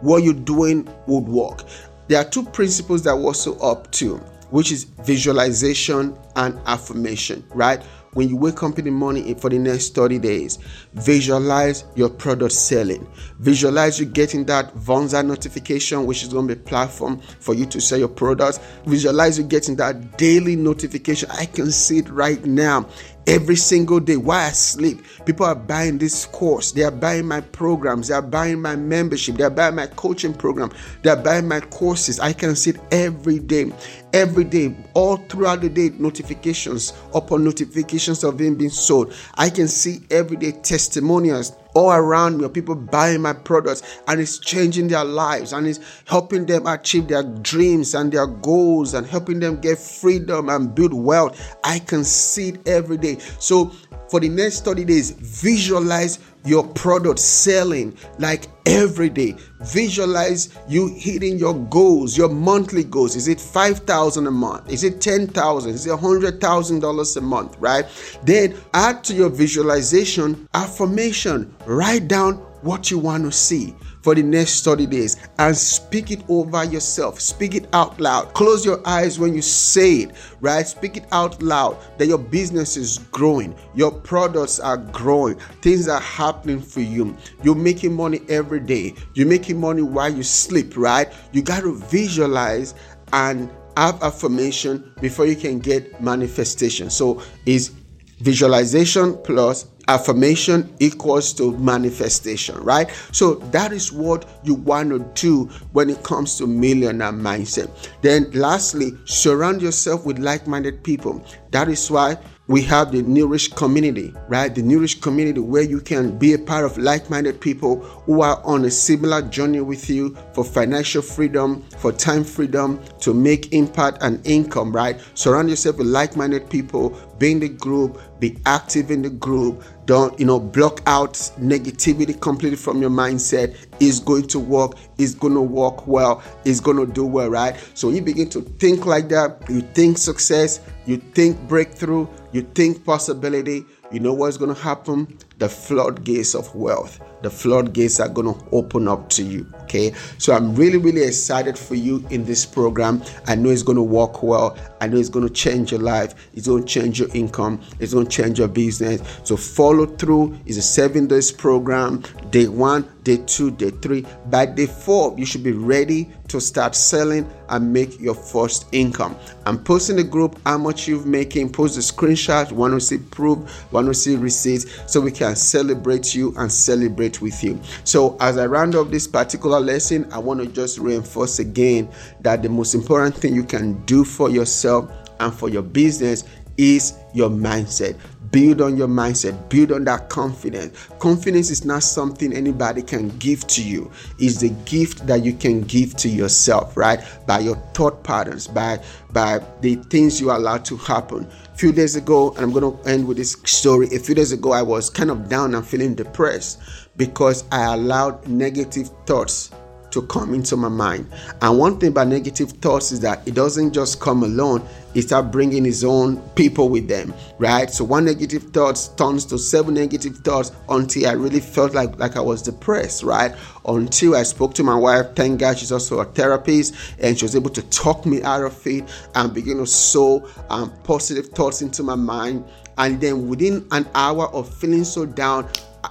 what 0.02 0.22
you're 0.22 0.32
doing 0.32 0.88
would 1.08 1.24
work. 1.24 1.64
There 2.06 2.20
are 2.20 2.30
two 2.30 2.44
principles 2.44 3.02
that 3.02 3.16
we're 3.16 3.24
also 3.24 3.58
up 3.58 3.90
to, 3.92 4.18
which 4.50 4.70
is 4.70 4.84
visualization 4.84 6.16
and 6.36 6.60
affirmation, 6.66 7.44
right? 7.52 7.82
When 8.12 8.28
you 8.28 8.36
wake 8.36 8.62
up 8.62 8.78
in 8.78 8.84
the 8.84 8.92
morning 8.92 9.34
for 9.34 9.50
the 9.50 9.58
next 9.58 9.96
30 9.96 10.20
days, 10.20 10.60
visualize 10.92 11.82
your 11.96 12.08
product 12.08 12.52
selling. 12.52 13.04
Visualize 13.40 13.98
you 13.98 14.06
getting 14.06 14.44
that 14.44 14.72
Vonza 14.76 15.26
notification, 15.26 16.06
which 16.06 16.22
is 16.22 16.28
going 16.28 16.46
to 16.46 16.54
be 16.54 16.60
a 16.60 16.64
platform 16.64 17.20
for 17.40 17.54
you 17.54 17.66
to 17.66 17.80
sell 17.80 17.98
your 17.98 18.06
products. 18.06 18.60
Visualize 18.86 19.38
you 19.38 19.42
getting 19.42 19.74
that 19.76 20.16
daily 20.16 20.54
notification. 20.54 21.28
I 21.32 21.46
can 21.46 21.72
see 21.72 21.98
it 21.98 22.08
right 22.08 22.44
now 22.44 22.88
every 23.26 23.56
single 23.56 24.00
day 24.00 24.16
while 24.16 24.48
I 24.48 24.52
sleep. 24.52 25.02
People 25.24 25.46
are 25.46 25.54
buying 25.54 25.98
this 25.98 26.26
course, 26.26 26.72
they 26.72 26.82
are 26.82 26.90
buying 26.90 27.26
my 27.26 27.40
programs, 27.40 28.08
they 28.08 28.14
are 28.14 28.22
buying 28.22 28.60
my 28.60 28.76
membership, 28.76 29.36
they 29.36 29.44
are 29.44 29.50
buying 29.50 29.76
my 29.76 29.86
coaching 29.86 30.34
program, 30.34 30.70
they 31.02 31.10
are 31.10 31.16
buying 31.16 31.48
my 31.48 31.60
courses. 31.60 32.20
I 32.20 32.32
can 32.32 32.56
see 32.56 32.70
it 32.70 32.80
every 32.90 33.38
day, 33.38 33.72
every 34.12 34.44
day, 34.44 34.74
all 34.94 35.16
throughout 35.16 35.60
the 35.60 35.68
day. 35.68 35.90
Notifications 35.98 36.92
upon 37.14 37.44
notifications 37.44 38.24
of 38.24 38.38
them 38.38 38.54
being 38.54 38.70
sold. 38.70 39.12
I 39.34 39.50
can 39.50 39.68
see 39.68 40.00
every 40.10 40.36
day 40.36 40.52
testimonials 40.52 41.52
all 41.74 41.92
around 41.92 42.38
me, 42.38 42.48
people 42.48 42.74
buying 42.74 43.22
my 43.22 43.32
products, 43.32 43.82
and 44.08 44.20
it's 44.20 44.38
changing 44.38 44.88
their 44.88 45.04
lives 45.04 45.52
and 45.52 45.66
it's 45.66 45.80
helping 46.06 46.46
them 46.46 46.66
achieve 46.66 47.08
their 47.08 47.22
dreams 47.22 47.94
and 47.94 48.12
their 48.12 48.26
goals 48.26 48.94
and 48.94 49.06
helping 49.06 49.40
them 49.40 49.60
get 49.60 49.78
freedom 49.78 50.48
and 50.48 50.74
build 50.74 50.94
wealth. 50.94 51.56
I 51.64 51.78
can 51.80 52.04
see 52.04 52.50
it 52.50 52.68
every 52.68 52.96
day. 52.96 53.18
So, 53.38 53.72
for 54.10 54.20
the 54.20 54.28
next 54.28 54.64
30 54.64 54.84
days, 54.84 55.10
visualize 55.10 56.18
your 56.44 56.66
product 56.68 57.18
selling 57.18 57.96
like 58.18 58.46
every 58.66 59.08
day. 59.08 59.36
Visualize 59.62 60.50
you 60.68 60.88
hitting 60.88 61.38
your 61.38 61.54
goals, 61.66 62.16
your 62.16 62.28
monthly 62.28 62.84
goals. 62.84 63.16
Is 63.16 63.28
it 63.28 63.40
5,000 63.40 64.26
a 64.26 64.30
month? 64.30 64.70
Is 64.70 64.84
it 64.84 65.00
10,000? 65.00 65.70
Is 65.70 65.86
it 65.86 65.90
$100,000 65.90 67.16
a 67.16 67.20
month, 67.20 67.56
right? 67.58 67.84
Then 68.24 68.56
add 68.74 69.04
to 69.04 69.14
your 69.14 69.30
visualization 69.30 70.48
affirmation. 70.54 71.54
Write 71.66 72.08
down 72.08 72.34
what 72.62 72.90
you 72.90 72.98
want 72.98 73.24
to 73.24 73.32
see 73.32 73.74
for 74.04 74.14
the 74.14 74.22
next 74.22 74.62
30 74.64 74.84
days 74.84 75.16
and 75.38 75.56
speak 75.56 76.10
it 76.10 76.22
over 76.28 76.62
yourself. 76.62 77.18
Speak 77.18 77.54
it 77.54 77.66
out 77.72 77.98
loud. 77.98 78.34
Close 78.34 78.62
your 78.62 78.86
eyes 78.86 79.18
when 79.18 79.34
you 79.34 79.40
say 79.40 79.94
it, 80.02 80.10
right? 80.42 80.66
Speak 80.66 80.98
it 80.98 81.06
out 81.10 81.42
loud 81.42 81.78
that 81.96 82.06
your 82.06 82.18
business 82.18 82.76
is 82.76 82.98
growing, 83.12 83.56
your 83.74 83.90
products 83.90 84.60
are 84.60 84.76
growing, 84.76 85.36
things 85.62 85.88
are 85.88 86.02
happening 86.02 86.60
for 86.60 86.82
you. 86.82 87.16
You're 87.42 87.54
making 87.54 87.96
money 87.96 88.20
every 88.28 88.60
day, 88.60 88.94
you're 89.14 89.26
making 89.26 89.58
money 89.58 89.80
while 89.80 90.12
you 90.12 90.22
sleep, 90.22 90.76
right? 90.76 91.10
You 91.32 91.40
got 91.40 91.62
to 91.62 91.74
visualize 91.74 92.74
and 93.14 93.50
have 93.78 94.02
affirmation 94.02 94.92
before 95.00 95.24
you 95.24 95.34
can 95.34 95.60
get 95.60 96.02
manifestation. 96.02 96.90
So, 96.90 97.22
is 97.46 97.72
visualization 98.20 99.16
plus 99.24 99.64
affirmation 99.88 100.74
equals 100.78 101.32
to 101.34 101.56
manifestation, 101.58 102.56
right? 102.58 102.90
So 103.12 103.34
that 103.52 103.72
is 103.72 103.92
what 103.92 104.28
you 104.42 104.54
want 104.54 104.90
to 104.90 104.98
do 105.20 105.44
when 105.72 105.90
it 105.90 106.02
comes 106.02 106.36
to 106.38 106.46
millionaire 106.46 107.12
mindset. 107.12 107.70
Then, 108.02 108.30
lastly, 108.32 108.92
surround 109.04 109.62
yourself 109.62 110.04
with 110.04 110.18
like 110.18 110.46
minded 110.46 110.82
people. 110.82 111.24
That 111.50 111.68
is 111.68 111.90
why 111.90 112.18
we 112.46 112.60
have 112.60 112.92
the 112.92 113.00
New 113.02 113.26
Rich 113.26 113.54
community, 113.54 114.12
right? 114.28 114.54
The 114.54 114.60
New 114.60 114.80
Rich 114.80 115.00
community 115.00 115.40
where 115.40 115.62
you 115.62 115.80
can 115.80 116.18
be 116.18 116.34
a 116.34 116.38
part 116.38 116.64
of 116.64 116.76
like 116.76 117.08
minded 117.08 117.40
people 117.40 117.80
who 117.80 118.20
are 118.20 118.42
on 118.44 118.66
a 118.66 118.70
similar 118.70 119.22
journey 119.22 119.62
with 119.62 119.88
you 119.88 120.14
for 120.34 120.44
financial 120.44 121.00
freedom, 121.00 121.62
for 121.78 121.90
time 121.90 122.22
freedom, 122.22 122.82
to 123.00 123.14
make 123.14 123.52
impact 123.54 123.98
and 124.02 124.24
income, 124.26 124.72
right? 124.72 125.00
Surround 125.14 125.48
yourself 125.48 125.78
with 125.78 125.86
like 125.86 126.16
minded 126.16 126.50
people, 126.50 126.90
be 127.18 127.32
in 127.32 127.40
the 127.40 127.48
group, 127.48 127.98
be 128.20 128.36
active 128.44 128.90
in 128.90 129.00
the 129.00 129.10
group. 129.10 129.64
Don't, 129.86 130.18
you 130.18 130.26
know, 130.26 130.40
block 130.40 130.82
out 130.86 131.14
negativity 131.38 132.18
completely 132.20 132.56
from 132.56 132.80
your 132.80 132.90
mindset. 132.90 133.56
Is 133.80 134.00
going 134.00 134.28
to 134.28 134.38
work, 134.38 134.72
is 134.98 135.14
going 135.14 135.34
to 135.34 135.42
work 135.42 135.86
well, 135.86 136.22
is 136.44 136.60
going 136.60 136.76
to 136.76 136.86
do 136.86 137.04
well, 137.04 137.28
right? 137.28 137.56
So 137.74 137.90
you 137.90 138.02
begin 138.02 138.28
to 138.30 138.40
think 138.42 138.86
like 138.86 139.08
that, 139.08 139.42
you 139.48 139.60
think 139.60 139.98
success, 139.98 140.60
you 140.86 140.98
think 140.98 141.38
breakthrough, 141.48 142.06
you 142.34 142.42
think 142.42 142.84
possibility, 142.84 143.64
you 143.92 144.00
know 144.00 144.12
what's 144.12 144.36
going 144.36 144.54
to 144.54 144.60
happen? 144.60 145.18
The 145.44 145.50
floodgates 145.50 146.34
of 146.34 146.54
wealth. 146.54 147.00
The 147.20 147.28
floodgates 147.28 148.00
are 148.00 148.08
going 148.08 148.32
to 148.32 148.46
open 148.52 148.88
up 148.88 149.10
to 149.10 149.22
you. 149.22 149.46
Okay. 149.64 149.92
So 150.16 150.34
I'm 150.34 150.54
really, 150.54 150.78
really 150.78 151.02
excited 151.02 151.58
for 151.58 151.74
you 151.74 152.06
in 152.10 152.24
this 152.24 152.46
program. 152.46 153.02
I 153.26 153.34
know 153.34 153.50
it's 153.50 153.62
going 153.62 153.76
to 153.76 153.82
work 153.82 154.22
well. 154.22 154.56
I 154.80 154.86
know 154.86 154.96
it's 154.98 155.08
going 155.10 155.26
to 155.26 155.32
change 155.32 155.70
your 155.70 155.80
life. 155.80 156.14
It's 156.34 156.46
going 156.46 156.64
to 156.64 156.68
change 156.68 156.98
your 157.00 157.08
income. 157.14 157.60
It's 157.78 157.92
going 157.92 158.06
to 158.06 158.10
change 158.10 158.38
your 158.38 158.48
business. 158.48 159.02
So 159.24 159.36
follow 159.36 159.86
through. 159.86 160.38
It's 160.46 160.58
a 160.58 160.62
seven 160.62 161.06
days 161.06 161.32
program. 161.32 162.02
Day 162.30 162.48
one, 162.48 162.90
day 163.04 163.18
two, 163.26 163.50
day 163.52 163.70
three. 163.70 164.04
By 164.26 164.46
day 164.46 164.66
four, 164.66 165.14
you 165.18 165.24
should 165.24 165.42
be 165.42 165.52
ready 165.52 166.10
to 166.28 166.40
start 166.40 166.74
selling 166.74 167.30
and 167.48 167.72
make 167.72 167.98
your 168.00 168.14
first 168.14 168.66
income. 168.72 169.16
I'm 169.46 169.62
posting 169.62 169.96
the 169.96 170.04
group 170.04 170.38
how 170.44 170.58
much 170.58 170.86
you've 170.88 171.06
making. 171.06 171.52
Post 171.52 171.76
the 171.76 171.80
screenshot. 171.80 172.52
Want 172.52 172.74
to 172.74 172.80
see 172.80 172.98
proof? 172.98 173.72
Want 173.72 173.86
to 173.86 173.94
see 173.94 174.16
receipts? 174.16 174.66
So 174.92 175.00
we 175.00 175.10
can 175.10 175.33
celebrate 175.36 176.14
you 176.14 176.34
and 176.36 176.50
celebrate 176.50 177.20
with 177.20 177.42
you. 177.42 177.60
So 177.84 178.16
as 178.20 178.38
I 178.38 178.46
round 178.46 178.74
up 178.74 178.90
this 178.90 179.06
particular 179.06 179.60
lesson, 179.60 180.10
I 180.12 180.18
want 180.18 180.40
to 180.40 180.46
just 180.46 180.78
reinforce 180.78 181.38
again 181.38 181.88
that 182.20 182.42
the 182.42 182.48
most 182.48 182.74
important 182.74 183.16
thing 183.16 183.34
you 183.34 183.44
can 183.44 183.84
do 183.84 184.04
for 184.04 184.30
yourself 184.30 184.90
and 185.20 185.32
for 185.32 185.48
your 185.48 185.62
business 185.62 186.24
is 186.56 186.94
your 187.12 187.30
mindset. 187.30 187.98
Build 188.30 188.60
on 188.60 188.76
your 188.76 188.88
mindset, 188.88 189.48
build 189.48 189.70
on 189.70 189.84
that 189.84 190.08
confidence. 190.08 190.88
Confidence 190.98 191.50
is 191.50 191.64
not 191.64 191.84
something 191.84 192.32
anybody 192.32 192.82
can 192.82 193.16
give 193.18 193.46
to 193.46 193.62
you, 193.62 193.92
it's 194.18 194.40
the 194.40 194.48
gift 194.64 195.06
that 195.06 195.24
you 195.24 195.34
can 195.34 195.60
give 195.60 195.94
to 195.98 196.08
yourself, 196.08 196.76
right? 196.76 197.00
By 197.28 197.40
your 197.40 197.54
thought 197.74 198.02
patterns, 198.02 198.48
by 198.48 198.80
by 199.12 199.40
the 199.60 199.76
things 199.76 200.20
you 200.20 200.32
allow 200.32 200.58
to 200.58 200.76
happen. 200.76 201.30
A 201.52 201.56
few 201.56 201.70
days 201.70 201.94
ago, 201.94 202.32
and 202.32 202.52
I'm 202.52 202.52
to 202.52 202.76
end 202.88 203.06
with 203.06 203.18
this 203.18 203.36
story. 203.44 203.86
A 203.94 204.00
few 204.00 204.16
days 204.16 204.32
ago, 204.32 204.50
I 204.50 204.62
was 204.62 204.90
kind 204.90 205.12
of 205.12 205.28
down 205.28 205.54
and 205.54 205.64
feeling 205.64 205.94
depressed 205.94 206.60
because 206.96 207.44
I 207.52 207.74
allowed 207.74 208.26
negative 208.26 208.90
thoughts 209.06 209.52
to 209.94 210.02
come 210.02 210.34
into 210.34 210.56
my 210.56 210.68
mind. 210.68 211.10
And 211.40 211.58
one 211.58 211.78
thing 211.78 211.88
about 211.90 212.08
negative 212.08 212.50
thoughts 212.50 212.92
is 212.92 213.00
that 213.00 213.26
it 213.26 213.34
doesn't 213.34 213.72
just 213.72 214.00
come 214.00 214.22
alone, 214.22 214.66
it 214.94 215.02
start 215.02 215.32
bringing 215.32 215.66
its 215.66 215.82
own 215.82 216.20
people 216.30 216.68
with 216.68 216.86
them, 216.86 217.12
right? 217.38 217.70
So 217.70 217.84
one 217.84 218.04
negative 218.04 218.44
thought 218.44 218.88
turns 218.96 219.24
to 219.26 219.38
seven 219.38 219.74
negative 219.74 220.18
thoughts 220.18 220.52
until 220.68 221.08
I 221.08 221.12
really 221.12 221.40
felt 221.40 221.74
like 221.74 221.98
like 221.98 222.16
I 222.16 222.20
was 222.20 222.42
depressed, 222.42 223.02
right? 223.02 223.34
Until 223.66 224.14
I 224.14 224.22
spoke 224.22 224.54
to 224.54 224.62
my 224.62 224.76
wife. 224.76 225.14
Thank 225.16 225.40
God 225.40 225.58
she's 225.58 225.72
also 225.72 226.00
a 226.00 226.04
therapist, 226.04 226.74
and 227.00 227.18
she 227.18 227.24
was 227.24 227.34
able 227.34 227.50
to 227.50 227.62
talk 227.70 228.06
me 228.06 228.22
out 228.22 228.42
of 228.42 228.66
it 228.66 228.84
and 229.14 229.32
begin 229.32 229.58
to 229.58 229.66
sow 229.66 230.28
um, 230.50 230.72
positive 230.84 231.28
thoughts 231.28 231.62
into 231.62 231.82
my 231.82 231.96
mind. 231.96 232.44
And 232.76 233.00
then 233.00 233.28
within 233.28 233.66
an 233.70 233.88
hour 233.94 234.28
of 234.34 234.52
feeling 234.52 234.84
so 234.84 235.06
down, 235.06 235.48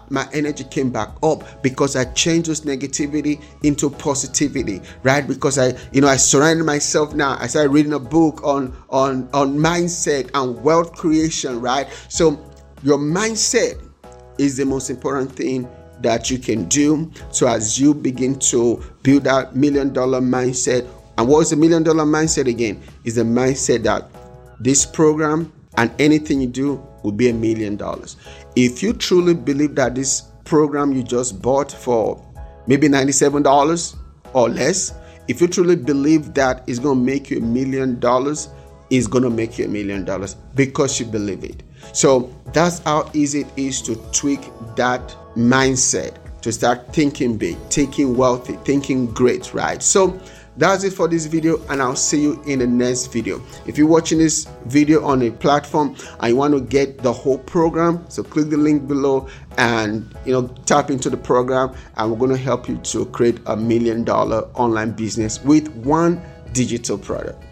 my 0.09 0.27
energy 0.33 0.63
came 0.65 0.91
back 0.91 1.09
up 1.23 1.61
because 1.63 1.95
I 1.95 2.05
changed 2.13 2.49
those 2.49 2.61
negativity 2.61 3.41
into 3.63 3.89
positivity, 3.89 4.81
right? 5.03 5.27
Because 5.27 5.57
I, 5.57 5.73
you 5.91 6.01
know, 6.01 6.07
I 6.07 6.17
surrounded 6.17 6.65
myself 6.65 7.13
now. 7.13 7.37
I 7.39 7.47
started 7.47 7.69
reading 7.69 7.93
a 7.93 7.99
book 7.99 8.43
on 8.43 8.75
on 8.89 9.29
on 9.33 9.57
mindset 9.57 10.29
and 10.33 10.61
wealth 10.63 10.93
creation, 10.93 11.61
right? 11.61 11.87
So 12.09 12.43
your 12.83 12.97
mindset 12.97 13.81
is 14.37 14.57
the 14.57 14.65
most 14.65 14.89
important 14.89 15.31
thing 15.31 15.67
that 16.01 16.29
you 16.29 16.37
can 16.37 16.65
do. 16.65 17.11
So 17.31 17.47
as 17.47 17.79
you 17.79 17.93
begin 17.93 18.37
to 18.39 18.83
build 19.03 19.23
that 19.23 19.55
million 19.55 19.93
dollar 19.93 20.21
mindset, 20.21 20.87
and 21.17 21.27
what 21.27 21.41
is 21.41 21.51
a 21.51 21.55
million 21.55 21.83
dollar 21.83 22.03
mindset 22.03 22.47
again? 22.47 22.81
Is 23.03 23.15
the 23.15 23.23
mindset 23.23 23.83
that 23.83 24.09
this 24.59 24.85
program 24.85 25.51
and 25.77 25.91
anything 25.99 26.41
you 26.41 26.47
do 26.47 26.87
will 27.03 27.11
be 27.11 27.29
a 27.29 27.33
million 27.33 27.75
dollars. 27.75 28.17
If 28.55 28.81
you 28.81 28.93
truly 28.93 29.33
believe 29.33 29.75
that 29.75 29.95
this 29.95 30.23
program 30.45 30.91
you 30.93 31.03
just 31.03 31.41
bought 31.41 31.71
for 31.71 32.23
maybe 32.67 32.87
$97 32.87 33.95
or 34.33 34.49
less, 34.49 34.93
if 35.27 35.41
you 35.41 35.47
truly 35.47 35.75
believe 35.75 36.33
that 36.33 36.63
it's 36.67 36.79
going 36.79 36.99
to 36.99 37.03
make 37.05 37.29
you 37.29 37.37
a 37.37 37.41
million 37.41 37.99
dollars, 37.99 38.49
it's 38.89 39.07
going 39.07 39.23
to 39.23 39.29
make 39.29 39.57
you 39.57 39.65
a 39.65 39.67
million 39.67 40.05
dollars 40.05 40.35
because 40.55 40.99
you 40.99 41.05
believe 41.05 41.43
it. 41.43 41.63
So 41.93 42.33
that's 42.53 42.79
how 42.79 43.09
easy 43.13 43.41
it 43.41 43.47
is 43.55 43.81
to 43.83 43.95
tweak 44.11 44.41
that 44.75 45.15
mindset 45.35 46.17
to 46.41 46.51
start 46.51 46.93
thinking 46.93 47.37
big, 47.37 47.57
thinking 47.69 48.17
wealthy, 48.17 48.57
thinking 48.65 49.07
great, 49.07 49.53
right? 49.53 49.81
So 49.81 50.19
that's 50.57 50.83
it 50.83 50.93
for 50.93 51.07
this 51.07 51.25
video 51.25 51.65
and 51.67 51.81
i'll 51.81 51.95
see 51.95 52.21
you 52.21 52.41
in 52.43 52.59
the 52.59 52.67
next 52.67 53.07
video. 53.07 53.41
If 53.65 53.77
you're 53.77 53.87
watching 53.87 54.19
this 54.19 54.47
video 54.65 55.03
on 55.03 55.21
a 55.23 55.31
platform 55.31 55.95
and 56.19 56.29
you 56.29 56.35
want 56.35 56.53
to 56.53 56.61
get 56.61 56.99
the 56.99 57.11
whole 57.11 57.37
program 57.37 58.05
so 58.09 58.23
click 58.23 58.49
the 58.49 58.57
link 58.57 58.87
below 58.87 59.27
and 59.57 60.15
you 60.25 60.33
know 60.33 60.47
tap 60.65 60.89
into 60.89 61.09
the 61.09 61.17
program 61.17 61.75
and 61.97 62.11
we're 62.11 62.17
going 62.17 62.31
to 62.31 62.37
help 62.37 62.67
you 62.67 62.77
to 62.77 63.05
create 63.07 63.39
a 63.47 63.55
million 63.55 64.03
dollar 64.03 64.41
online 64.53 64.91
business 64.91 65.43
with 65.43 65.67
one 65.75 66.21
digital 66.53 66.97
product 66.97 67.43